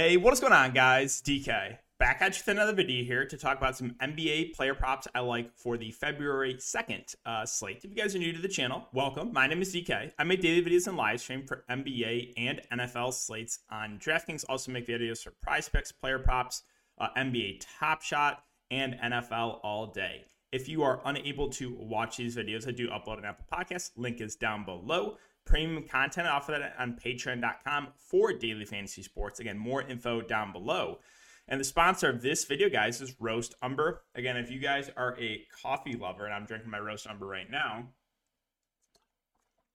Hey, 0.00 0.16
what 0.16 0.32
is 0.32 0.40
going 0.40 0.54
on, 0.54 0.72
guys? 0.72 1.20
DK 1.20 1.76
back 1.98 2.22
at 2.22 2.34
you 2.34 2.40
with 2.46 2.56
another 2.56 2.72
video 2.72 3.04
here 3.04 3.26
to 3.26 3.36
talk 3.36 3.58
about 3.58 3.76
some 3.76 3.90
NBA 4.00 4.54
player 4.54 4.74
props 4.74 5.06
I 5.14 5.20
like 5.20 5.54
for 5.54 5.76
the 5.76 5.90
February 5.90 6.54
2nd 6.54 7.14
uh, 7.26 7.44
slate. 7.44 7.84
If 7.84 7.90
you 7.90 7.96
guys 7.96 8.16
are 8.16 8.18
new 8.18 8.32
to 8.32 8.40
the 8.40 8.48
channel, 8.48 8.88
welcome. 8.94 9.30
My 9.30 9.46
name 9.46 9.60
is 9.60 9.74
DK. 9.74 10.10
I 10.18 10.24
make 10.24 10.40
daily 10.40 10.64
videos 10.64 10.86
and 10.86 10.96
live 10.96 11.20
stream 11.20 11.46
for 11.46 11.64
NBA 11.68 12.32
and 12.38 12.62
NFL 12.72 13.12
slates 13.12 13.58
on 13.70 13.98
DraftKings. 13.98 14.46
Also 14.48 14.72
make 14.72 14.86
videos 14.86 15.22
for 15.22 15.32
prize 15.42 15.68
picks, 15.68 15.92
player 15.92 16.18
props, 16.18 16.62
uh, 16.96 17.08
NBA 17.18 17.62
Top 17.78 18.00
Shot, 18.00 18.42
and 18.70 18.94
NFL 18.94 19.60
all 19.62 19.88
day. 19.88 20.24
If 20.50 20.66
you 20.66 20.82
are 20.82 21.02
unable 21.04 21.50
to 21.50 21.76
watch 21.78 22.16
these 22.16 22.36
videos, 22.36 22.66
I 22.66 22.70
do 22.70 22.88
upload 22.88 23.18
an 23.18 23.26
Apple 23.26 23.44
Podcast. 23.52 23.90
Link 23.96 24.22
is 24.22 24.34
down 24.34 24.64
below 24.64 25.18
premium 25.50 25.82
content. 25.82 26.28
I 26.28 26.30
offer 26.30 26.52
that 26.52 26.74
on 26.78 26.96
patreon.com 27.04 27.88
for 27.96 28.32
daily 28.32 28.64
fantasy 28.64 29.02
sports. 29.02 29.40
Again, 29.40 29.58
more 29.58 29.82
info 29.82 30.20
down 30.20 30.52
below. 30.52 31.00
And 31.48 31.60
the 31.60 31.64
sponsor 31.64 32.08
of 32.08 32.22
this 32.22 32.44
video, 32.44 32.68
guys, 32.68 33.00
is 33.00 33.16
Roast 33.18 33.56
Umber. 33.60 34.02
Again, 34.14 34.36
if 34.36 34.50
you 34.50 34.60
guys 34.60 34.88
are 34.96 35.18
a 35.18 35.42
coffee 35.60 35.96
lover, 35.96 36.24
and 36.24 36.32
I'm 36.32 36.46
drinking 36.46 36.70
my 36.70 36.78
Roast 36.78 37.08
Umber 37.08 37.26
right 37.26 37.50
now, 37.50 37.88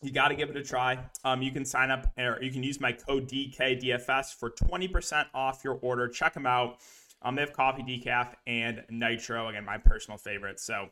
you 0.00 0.12
got 0.12 0.28
to 0.28 0.36
give 0.36 0.50
it 0.50 0.56
a 0.56 0.62
try. 0.62 1.00
Um, 1.24 1.42
you 1.42 1.50
can 1.50 1.64
sign 1.64 1.90
up 1.90 2.06
or 2.16 2.38
you 2.40 2.52
can 2.52 2.62
use 2.62 2.80
my 2.80 2.92
code 2.92 3.28
DKDFS 3.28 4.38
for 4.38 4.50
20% 4.50 5.24
off 5.34 5.62
your 5.64 5.78
order. 5.82 6.06
Check 6.06 6.34
them 6.34 6.46
out. 6.46 6.78
Um, 7.22 7.34
they 7.34 7.40
have 7.40 7.52
coffee 7.52 7.82
decaf 7.82 8.34
and 8.46 8.84
nitro. 8.88 9.48
Again, 9.48 9.64
my 9.64 9.78
personal 9.78 10.18
favorite. 10.18 10.60
So 10.60 10.90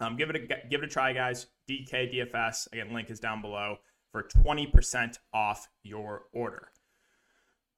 um, 0.00 0.16
give 0.16 0.30
it 0.30 0.36
a 0.36 0.68
give 0.68 0.82
it 0.82 0.86
a 0.86 0.88
try, 0.88 1.12
guys. 1.12 1.46
DKDFS. 1.68 2.72
Again, 2.72 2.92
link 2.92 3.10
is 3.10 3.20
down 3.20 3.40
below 3.40 3.76
for 4.14 4.22
20% 4.22 5.18
off 5.32 5.68
your 5.82 6.26
order. 6.32 6.68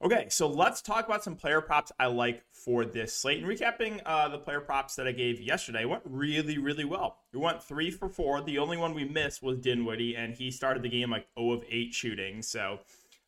Okay, 0.05 0.27
so 0.29 0.47
let's 0.47 0.83
talk 0.83 1.07
about 1.07 1.25
some 1.25 1.35
player 1.35 1.63
props 1.63 1.91
I 1.99 2.09
like 2.09 2.43
for 2.53 2.85
this 2.85 3.17
slate. 3.17 3.43
And 3.43 3.51
recapping 3.51 4.03
uh, 4.05 4.29
the 4.29 4.37
player 4.37 4.61
props 4.61 4.97
that 4.97 5.07
I 5.07 5.13
gave 5.13 5.41
yesterday 5.41 5.87
went 5.87 6.03
really, 6.05 6.59
really 6.59 6.85
well. 6.85 7.21
We 7.33 7.41
went 7.41 7.63
three 7.63 7.91
for 7.91 8.11
four. 8.11 8.43
The 8.43 8.59
only 8.59 8.77
one 8.77 8.93
we 8.93 9.07
missed 9.07 9.43
was 9.43 9.57
Dinwiddie, 9.61 10.15
and 10.15 10.35
he 10.35 10.51
started 10.51 10.83
the 10.83 10.91
game 10.91 11.11
like 11.11 11.27
0 11.39 11.53
of 11.53 11.65
8 11.71 11.95
shooting. 11.95 12.43
So 12.43 12.81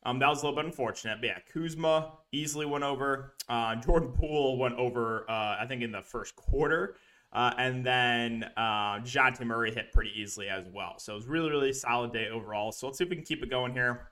um, 0.03 0.19
that 0.19 0.29
was 0.29 0.43
a 0.43 0.45
little 0.45 0.61
bit 0.61 0.67
unfortunate. 0.67 1.17
But 1.19 1.25
yeah, 1.25 1.39
Kuzma 1.51 2.11
easily 2.31 2.67
went 2.67 2.83
over. 2.83 3.33
Uh, 3.49 3.73
Jordan 3.77 4.11
Poole 4.11 4.59
went 4.59 4.75
over, 4.75 5.25
uh, 5.27 5.57
I 5.59 5.65
think, 5.67 5.81
in 5.81 5.91
the 5.91 6.03
first 6.03 6.35
quarter. 6.35 6.95
Uh, 7.31 7.53
and 7.57 7.85
then 7.85 8.43
uh, 8.57 8.99
Murray 9.45 9.71
hit 9.71 9.91
pretty 9.93 10.11
easily 10.15 10.49
as 10.49 10.65
well. 10.73 10.95
So 10.97 11.13
it 11.13 11.17
was 11.17 11.27
really, 11.27 11.49
really 11.51 11.73
solid 11.73 12.11
day 12.11 12.27
overall. 12.27 12.71
So 12.71 12.87
let's 12.87 12.97
see 12.97 13.03
if 13.03 13.09
we 13.09 13.15
can 13.15 13.25
keep 13.25 13.43
it 13.43 13.49
going 13.49 13.73
here. 13.73 14.07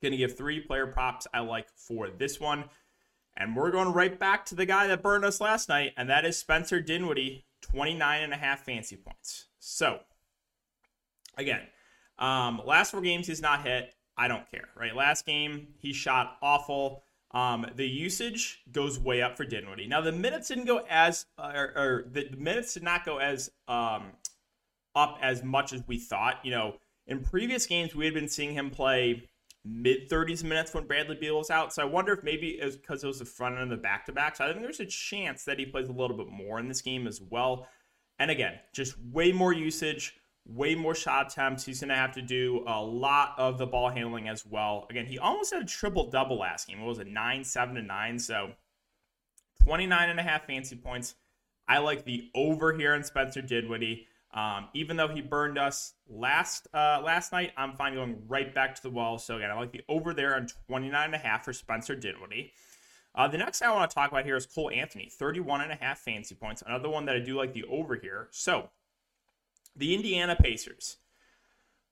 Going 0.00 0.12
to 0.12 0.18
give 0.18 0.36
three 0.36 0.60
player 0.60 0.86
props 0.86 1.26
I 1.34 1.40
like 1.40 1.66
for 1.74 2.08
this 2.08 2.38
one. 2.38 2.64
And 3.36 3.56
we're 3.56 3.70
going 3.70 3.92
right 3.92 4.18
back 4.18 4.44
to 4.46 4.54
the 4.54 4.66
guy 4.66 4.86
that 4.88 5.02
burned 5.02 5.24
us 5.24 5.40
last 5.40 5.68
night, 5.68 5.92
and 5.96 6.10
that 6.10 6.24
is 6.24 6.36
Spencer 6.36 6.80
Dinwiddie, 6.80 7.44
29 7.62 8.22
and 8.22 8.32
a 8.32 8.36
half 8.36 8.64
fancy 8.64 8.96
points. 8.96 9.46
So, 9.60 10.00
again, 11.36 11.60
um, 12.18 12.60
last 12.64 12.90
four 12.90 13.00
games 13.00 13.28
he's 13.28 13.40
not 13.40 13.62
hit. 13.62 13.94
I 14.16 14.26
don't 14.26 14.48
care, 14.50 14.68
right? 14.76 14.94
Last 14.94 15.24
game 15.24 15.68
he 15.78 15.92
shot 15.92 16.36
awful. 16.42 17.04
Um, 17.32 17.66
the 17.76 17.86
usage 17.86 18.62
goes 18.72 18.98
way 18.98 19.20
up 19.20 19.36
for 19.36 19.44
Dinwiddie. 19.44 19.86
Now 19.86 20.00
the 20.00 20.12
minutes 20.12 20.48
didn't 20.48 20.64
go 20.64 20.82
as, 20.88 21.26
uh, 21.38 21.52
or, 21.54 21.72
or 21.76 22.04
the 22.10 22.30
minutes 22.38 22.74
did 22.74 22.82
not 22.82 23.04
go 23.04 23.18
as 23.18 23.50
um, 23.68 24.12
up 24.94 25.18
as 25.20 25.42
much 25.42 25.72
as 25.72 25.82
we 25.86 25.98
thought. 25.98 26.36
You 26.42 26.52
know, 26.52 26.76
in 27.06 27.22
previous 27.22 27.66
games 27.66 27.94
we 27.94 28.06
had 28.06 28.14
been 28.14 28.28
seeing 28.28 28.54
him 28.54 28.70
play 28.70 29.28
mid 29.64 30.08
30s 30.08 30.42
minutes 30.42 30.72
when 30.72 30.86
Bradley 30.86 31.16
Beal 31.16 31.36
was 31.36 31.50
out. 31.50 31.72
So 31.74 31.82
I 31.82 31.84
wonder 31.84 32.12
if 32.12 32.22
maybe 32.22 32.50
it's 32.50 32.76
because 32.76 33.04
it 33.04 33.06
was 33.06 33.18
the 33.18 33.24
front 33.24 33.56
end 33.56 33.64
of 33.64 33.70
the 33.70 33.76
back 33.76 34.06
to 34.06 34.12
back. 34.12 34.36
So 34.36 34.44
I 34.44 34.48
think 34.48 34.62
there's 34.62 34.80
a 34.80 34.86
chance 34.86 35.44
that 35.44 35.58
he 35.58 35.66
plays 35.66 35.88
a 35.88 35.92
little 35.92 36.16
bit 36.16 36.28
more 36.28 36.58
in 36.58 36.68
this 36.68 36.80
game 36.80 37.06
as 37.06 37.20
well. 37.20 37.66
And 38.18 38.30
again, 38.30 38.54
just 38.74 38.96
way 39.12 39.32
more 39.32 39.52
usage, 39.52 40.16
way 40.48 40.74
more 40.74 40.94
shot 40.94 41.30
attempts. 41.30 41.64
He's 41.64 41.80
going 41.80 41.90
to 41.90 41.94
have 41.94 42.12
to 42.14 42.22
do 42.22 42.64
a 42.66 42.82
lot 42.82 43.34
of 43.36 43.58
the 43.58 43.66
ball 43.66 43.90
handling 43.90 44.28
as 44.28 44.44
well. 44.46 44.86
Again, 44.90 45.06
he 45.06 45.18
almost 45.18 45.52
had 45.52 45.62
a 45.62 45.66
triple 45.66 46.10
double 46.10 46.38
last 46.38 46.66
game. 46.66 46.80
What 46.80 46.88
was 46.88 46.98
it, 46.98 47.06
9, 47.06 47.44
7, 47.44 47.74
to 47.74 47.82
9? 47.82 48.18
So 48.18 48.52
29 49.64 50.10
and 50.10 50.18
a 50.18 50.22
half 50.22 50.46
fancy 50.46 50.76
points. 50.76 51.14
I 51.68 51.78
like 51.78 52.04
the 52.04 52.30
over 52.34 52.72
here 52.72 52.94
in 52.94 53.04
Spencer 53.04 53.42
Dinwiddie. 53.42 54.06
Um, 54.32 54.68
even 54.74 54.96
though 54.96 55.08
he 55.08 55.20
burned 55.22 55.58
us 55.58 55.94
last 56.08 56.68
uh, 56.74 57.00
last 57.04 57.32
night, 57.32 57.52
I'm 57.56 57.74
fine 57.74 57.94
going 57.94 58.22
right 58.28 58.54
back 58.54 58.74
to 58.74 58.82
the 58.82 58.90
wall. 58.90 59.18
So 59.18 59.36
again, 59.36 59.50
I 59.50 59.54
like 59.54 59.72
the 59.72 59.82
over 59.88 60.12
there 60.12 60.36
on 60.36 60.48
29 60.68 61.04
and 61.04 61.14
a 61.14 61.18
half 61.18 61.44
for 61.44 61.52
Spencer 61.52 61.94
Dinwiddie. 61.94 62.52
Uh, 63.14 63.26
the 63.26 63.38
next 63.38 63.62
I 63.62 63.72
want 63.72 63.90
to 63.90 63.94
talk 63.94 64.10
about 64.10 64.24
here 64.24 64.36
is 64.36 64.46
Cole 64.46 64.70
Anthony, 64.70 65.10
31 65.10 65.62
and 65.62 65.72
a 65.72 65.76
half 65.76 65.98
fancy 65.98 66.34
points. 66.34 66.62
Another 66.64 66.88
one 66.88 67.06
that 67.06 67.16
I 67.16 67.20
do 67.20 67.36
like 67.36 67.52
the 67.52 67.64
over 67.64 67.96
here. 67.96 68.28
So 68.30 68.68
the 69.78 69.94
Indiana 69.94 70.36
Pacers. 70.36 70.98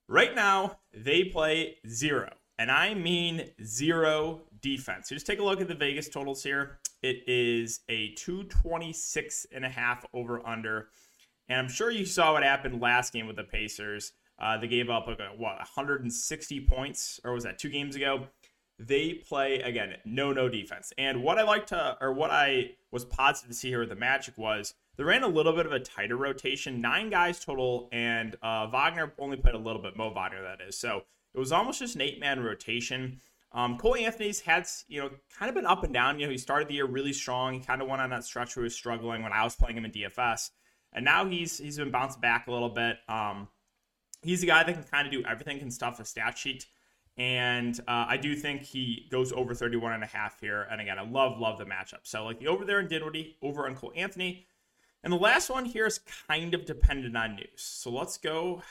Right 0.09 0.35
now, 0.35 0.79
they 0.93 1.25
play 1.25 1.77
zero, 1.89 2.31
and 2.59 2.71
I 2.71 2.95
mean 2.95 3.51
zero 3.65 4.43
defense. 4.61 5.09
So 5.09 5.15
just 5.15 5.27
take 5.27 5.39
a 5.39 5.45
look 5.45 5.61
at 5.61 5.69
the 5.69 5.75
Vegas 5.75 6.09
totals 6.09 6.43
here. 6.43 6.79
It 7.03 7.23
is 7.27 7.81
a 7.89 8.13
226 8.15 9.47
and 9.53 9.65
a 9.65 9.69
half 9.69 10.05
over 10.13 10.47
under. 10.47 10.89
And 11.49 11.59
I'm 11.59 11.69
sure 11.69 11.91
you 11.91 12.05
saw 12.05 12.33
what 12.33 12.43
happened 12.43 12.81
last 12.81 13.13
game 13.13 13.27
with 13.27 13.37
the 13.37 13.45
Pacers. 13.45 14.13
Uh, 14.39 14.59
they 14.59 14.67
gave 14.67 14.91
up 14.91 15.07
like 15.07 15.21
a, 15.21 15.31
what 15.37 15.57
160 15.57 16.61
points, 16.67 17.21
or 17.25 17.33
was 17.33 17.45
that 17.45 17.59
two 17.59 17.71
games 17.71 17.97
ago? 17.97 18.27
They 18.79 19.15
play 19.15 19.61
again 19.61 19.95
no 20.05 20.33
no 20.33 20.49
defense. 20.49 20.93
And 20.99 21.23
what 21.23 21.39
I 21.39 21.43
like 21.43 21.67
to, 21.69 21.97
or 22.01 22.13
what 22.13 22.31
I 22.31 22.73
was 22.91 23.05
positive 23.05 23.51
to 23.51 23.57
see 23.57 23.69
here 23.69 23.81
with 23.81 23.89
the 23.89 23.97
Magic 23.97 24.37
was 24.37 24.75
they 24.97 25.05
ran 25.05 25.23
a 25.23 25.29
little 25.29 25.53
bit 25.53 25.67
of 25.67 25.73
a 25.73 25.81
tighter 25.81 26.17
rotation, 26.17 26.81
nine 26.81 27.11
guys 27.11 27.45
total, 27.45 27.89
and 27.93 28.37
uh, 28.43 28.67
Wagner 28.67 29.13
only 29.19 29.37
played 29.37 29.55
a 29.55 29.59
little 29.59 29.83
bit. 29.83 29.97
Mo 29.97 30.13
Wagner, 30.13 30.43
that 30.43 30.61
is. 30.67 30.79
So 30.79 31.03
it 31.35 31.39
was 31.39 31.53
almost 31.53 31.79
just 31.79 31.95
an 31.95 32.03
eight 32.03 32.21
man 32.21 32.41
rotation. 32.41 33.21
Um, 33.53 33.79
Cole 33.79 33.97
Anthony's 33.97 34.41
had, 34.41 34.67
you 34.89 35.01
know, 35.01 35.11
kind 35.39 35.49
of 35.49 35.55
been 35.55 35.65
up 35.65 35.83
and 35.83 35.95
down. 35.95 36.19
You 36.19 36.27
know, 36.27 36.33
he 36.33 36.39
started 36.39 36.69
the 36.69 36.75
year 36.75 36.87
really 36.87 37.13
strong. 37.13 37.55
He 37.55 37.61
kind 37.61 37.81
of 37.81 37.89
went 37.89 38.03
on 38.03 38.11
that 38.11 38.25
stretch 38.25 38.55
where 38.57 38.63
he 38.63 38.67
was 38.67 38.75
struggling 38.75 39.23
when 39.23 39.33
I 39.33 39.45
was 39.45 39.57
playing 39.57 39.79
him 39.79 39.87
in 39.87 39.93
DFS 39.93 40.51
and 40.97 41.05
now 41.05 41.27
he's 41.27 41.59
he's 41.59 41.77
been 41.77 41.91
bounced 41.91 42.21
back 42.21 42.49
a 42.49 42.53
little 42.53 42.71
bit. 42.71 42.97
Um, 43.09 43.49
he's 44.23 44.43
a 44.43 44.47
guy 44.47 44.65
that 44.65 44.73
can 44.73 44.83
kind 44.83 45.07
of 45.07 45.13
do 45.13 45.23
everything, 45.29 45.59
can 45.59 45.71
stuff 45.71 46.01
a 46.01 46.05
stat 46.05 46.37
sheet. 46.37 46.67
And 47.19 47.79
uh, 47.89 48.07
I 48.09 48.19
do 48.19 48.35
think 48.35 48.63
he 48.63 49.07
goes 49.11 49.33
over 49.33 49.55
31 49.55 49.93
and 49.93 50.03
a 50.03 50.07
half 50.07 50.39
here. 50.41 50.67
And 50.71 50.81
again, 50.81 50.99
I 50.99 51.03
love, 51.03 51.39
love 51.39 51.59
the 51.59 51.65
matchup. 51.65 52.01
So 52.05 52.25
like 52.25 52.39
the 52.41 52.49
over 52.49 52.65
there 52.65 52.81
in 52.81 52.89
Dinwiddie, 52.89 53.37
over 53.43 53.67
on 53.67 53.75
Cole 53.75 53.93
Anthony. 53.97 54.47
And 55.03 55.13
the 55.13 55.19
last 55.19 55.49
one 55.49 55.65
here 55.65 55.87
is 55.87 56.01
kind 56.29 56.53
of 56.53 56.67
dependent 56.67 57.17
on 57.17 57.37
news. 57.37 57.63
So 57.63 57.91
let's 57.91 58.19
go 58.19 58.63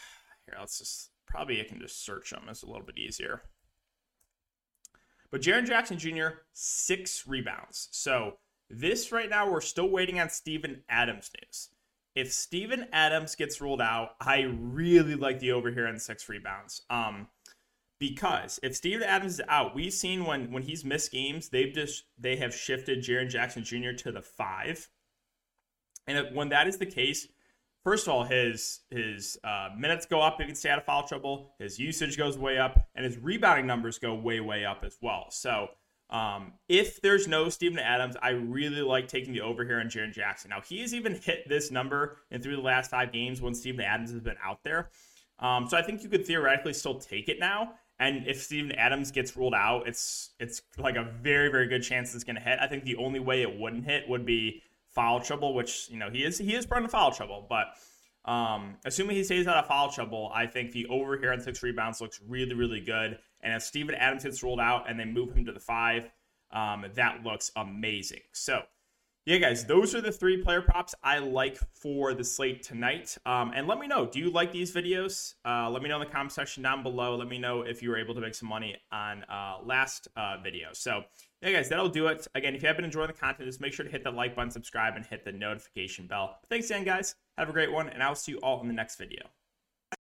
here. 0.45 0.57
Let's 0.59 0.77
just 0.77 1.09
probably 1.25 1.59
I 1.59 1.63
can 1.63 1.79
just 1.79 2.05
search 2.05 2.29
them. 2.29 2.43
It's 2.49 2.61
a 2.61 2.67
little 2.67 2.85
bit 2.85 2.97
easier. 2.97 3.41
But 5.31 5.41
Jaren 5.41 5.65
Jackson 5.65 5.97
Jr., 5.97 6.39
six 6.53 7.25
rebounds. 7.25 7.89
So 7.91 8.37
this 8.69 9.11
right 9.11 9.29
now, 9.29 9.49
we're 9.49 9.61
still 9.61 9.89
waiting 9.89 10.19
on 10.19 10.29
Steven 10.29 10.83
Adams 10.87 11.31
news 11.41 11.69
if 12.15 12.31
Steven 12.31 12.87
Adams 12.93 13.35
gets 13.35 13.59
ruled 13.59 13.81
out, 13.81 14.15
I 14.21 14.41
really 14.57 15.15
like 15.15 15.39
the 15.39 15.51
over 15.51 15.69
here 15.69 15.85
on 15.85 15.99
six 15.99 16.27
rebounds. 16.29 16.81
Um, 16.89 17.27
because 18.09 18.59
if 18.61 18.75
Steven 18.75 19.03
Adams 19.03 19.33
is 19.35 19.41
out, 19.47 19.75
we've 19.75 19.93
seen 19.93 20.25
when 20.25 20.51
when 20.51 20.63
he's 20.63 20.85
missed 20.85 21.11
games, 21.11 21.49
they've 21.49 21.73
just 21.73 22.03
they 22.17 22.35
have 22.37 22.53
shifted 22.53 23.03
Jaren 23.03 23.29
Jackson 23.29 23.63
Jr. 23.63 23.91
to 23.97 24.11
the 24.11 24.21
five, 24.21 24.89
and 26.07 26.35
when 26.35 26.49
that 26.49 26.67
is 26.67 26.77
the 26.77 26.85
case, 26.85 27.27
first 27.83 28.07
of 28.07 28.13
all, 28.13 28.23
his 28.23 28.81
his 28.89 29.37
uh, 29.43 29.69
minutes 29.77 30.05
go 30.05 30.21
up 30.21 30.39
can 30.39 30.55
stay 30.55 30.69
out 30.69 30.77
of 30.77 30.85
foul 30.85 31.07
trouble. 31.07 31.53
His 31.59 31.79
usage 31.79 32.17
goes 32.17 32.37
way 32.37 32.57
up, 32.57 32.87
and 32.95 33.05
his 33.05 33.17
rebounding 33.17 33.65
numbers 33.65 33.97
go 33.97 34.13
way 34.13 34.39
way 34.39 34.65
up 34.65 34.83
as 34.83 34.97
well. 35.01 35.27
So 35.29 35.69
um, 36.09 36.53
if 36.69 37.01
there's 37.01 37.27
no 37.27 37.49
Steven 37.49 37.79
Adams, 37.79 38.15
I 38.21 38.29
really 38.29 38.81
like 38.81 39.07
taking 39.07 39.33
the 39.33 39.41
over 39.41 39.65
here 39.65 39.79
on 39.79 39.87
Jaren 39.87 40.13
Jackson. 40.13 40.49
Now, 40.49 40.61
he 40.61 40.81
has 40.81 40.93
even 40.93 41.15
hit 41.15 41.49
this 41.49 41.71
number 41.71 42.17
in 42.29 42.41
through 42.41 42.57
the 42.57 42.61
last 42.61 42.91
five 42.91 43.11
games 43.11 43.41
when 43.41 43.55
Steven 43.55 43.83
Adams 43.83 44.11
has 44.11 44.21
been 44.21 44.37
out 44.43 44.63
there. 44.63 44.89
Um, 45.39 45.67
so 45.67 45.77
I 45.77 45.81
think 45.81 46.03
you 46.03 46.09
could 46.09 46.25
theoretically 46.25 46.73
still 46.73 46.99
take 46.99 47.27
it 47.27 47.39
now. 47.39 47.73
And 47.99 48.27
if 48.27 48.41
Steven 48.41 48.73
Adams 48.73 49.11
gets 49.11 49.37
ruled 49.37 49.53
out, 49.53 49.87
it's 49.87 50.31
it's 50.39 50.61
like 50.77 50.97
a 50.97 51.03
very 51.03 51.49
very 51.49 51.67
good 51.67 51.81
chance 51.81 52.13
it's 52.13 52.23
going 52.23 52.35
to 52.35 52.41
hit. 52.41 52.59
I 52.59 52.67
think 52.67 52.83
the 52.83 52.97
only 52.97 53.19
way 53.19 53.41
it 53.41 53.57
wouldn't 53.59 53.85
hit 53.85 54.09
would 54.09 54.25
be 54.25 54.61
foul 54.89 55.19
trouble, 55.21 55.53
which 55.53 55.89
you 55.89 55.97
know 55.97 56.09
he 56.09 56.23
is 56.23 56.37
he 56.37 56.55
is 56.55 56.65
prone 56.65 56.83
to 56.83 56.89
foul 56.89 57.11
trouble. 57.11 57.45
But 57.47 57.67
um, 58.29 58.75
assuming 58.85 59.15
he 59.15 59.23
stays 59.23 59.47
out 59.47 59.57
of 59.57 59.67
foul 59.67 59.91
trouble, 59.91 60.31
I 60.33 60.45
think 60.47 60.71
the 60.71 60.87
over 60.87 61.17
here 61.17 61.31
on 61.31 61.39
six 61.39 61.63
rebounds 61.63 62.01
looks 62.01 62.19
really 62.27 62.53
really 62.53 62.81
good. 62.81 63.17
And 63.41 63.53
if 63.53 63.63
Steven 63.63 63.95
Adams 63.95 64.23
gets 64.23 64.43
ruled 64.43 64.59
out 64.59 64.89
and 64.89 64.99
they 64.99 65.05
move 65.05 65.33
him 65.33 65.45
to 65.45 65.51
the 65.51 65.59
five, 65.59 66.09
um, 66.51 66.85
that 66.95 67.23
looks 67.23 67.51
amazing. 67.55 68.21
So 68.33 68.63
yeah, 69.25 69.37
guys, 69.37 69.65
those 69.65 69.95
are 69.95 70.01
the 70.01 70.11
three 70.11 70.37
player 70.37 70.61
props 70.61 70.93
I 71.03 71.17
like 71.17 71.57
for 71.73 72.13
the 72.13 72.23
slate 72.23 72.61
tonight. 72.61 73.17
Um, 73.25 73.53
and 73.55 73.67
let 73.67 73.79
me 73.79 73.87
know, 73.87 74.05
do 74.05 74.19
you 74.19 74.29
like 74.29 74.51
these 74.51 74.71
videos? 74.71 75.33
Uh, 75.43 75.67
let 75.69 75.81
me 75.81 75.89
know 75.89 75.99
in 75.99 76.07
the 76.07 76.11
comment 76.13 76.31
section 76.31 76.61
down 76.61 76.83
below. 76.83 77.15
Let 77.15 77.27
me 77.27 77.39
know 77.39 77.63
if 77.63 77.81
you 77.81 77.89
were 77.89 77.97
able 77.97 78.13
to 78.13 78.21
make 78.21 78.35
some 78.35 78.49
money 78.49 78.77
on 78.91 79.23
uh, 79.23 79.57
last 79.63 80.07
uh, 80.15 80.37
video. 80.43 80.69
So, 80.73 81.03
yeah, 81.41 81.53
guys, 81.53 81.69
that'll 81.69 81.89
do 81.89 82.05
it. 82.05 82.27
Again, 82.35 82.53
if 82.53 82.61
you 82.61 82.67
have 82.67 82.75
been 82.75 82.85
enjoying 82.85 83.07
the 83.07 83.13
content, 83.13 83.47
just 83.47 83.61
make 83.61 83.73
sure 83.73 83.83
to 83.83 83.91
hit 83.91 84.03
that 84.03 84.13
like 84.13 84.35
button, 84.35 84.51
subscribe, 84.51 84.95
and 84.95 85.03
hit 85.03 85.25
the 85.25 85.31
notification 85.31 86.05
bell. 86.05 86.37
But 86.41 86.49
thanks 86.49 86.69
again, 86.69 86.83
guys. 86.83 87.15
Have 87.39 87.49
a 87.49 87.53
great 87.53 87.71
one, 87.71 87.89
and 87.89 88.03
I'll 88.03 88.13
see 88.13 88.33
you 88.33 88.39
all 88.39 88.61
in 88.61 88.67
the 88.67 88.73
next 88.73 88.97
video. 88.97 89.23